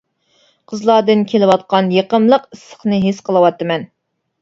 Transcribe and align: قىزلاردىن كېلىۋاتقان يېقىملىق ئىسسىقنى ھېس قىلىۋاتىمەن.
قىزلاردىن 0.71 1.21
كېلىۋاتقان 1.35 1.93
يېقىملىق 1.99 2.51
ئىسسىقنى 2.53 3.01
ھېس 3.07 3.25
قىلىۋاتىمەن. 3.31 3.91